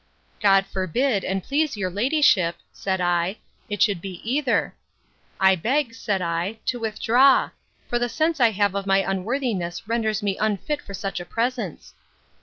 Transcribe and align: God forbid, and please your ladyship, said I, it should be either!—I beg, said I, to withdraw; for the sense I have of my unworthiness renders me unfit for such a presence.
God 0.41 0.65
forbid, 0.65 1.23
and 1.23 1.43
please 1.43 1.77
your 1.77 1.91
ladyship, 1.91 2.55
said 2.73 2.99
I, 2.99 3.37
it 3.69 3.83
should 3.83 4.01
be 4.01 4.19
either!—I 4.31 5.53
beg, 5.55 5.93
said 5.93 6.23
I, 6.23 6.53
to 6.65 6.79
withdraw; 6.79 7.51
for 7.87 7.99
the 7.99 8.09
sense 8.09 8.39
I 8.39 8.49
have 8.49 8.73
of 8.73 8.87
my 8.87 9.03
unworthiness 9.07 9.87
renders 9.87 10.23
me 10.23 10.39
unfit 10.39 10.81
for 10.81 10.95
such 10.95 11.19
a 11.19 11.25
presence. 11.25 11.93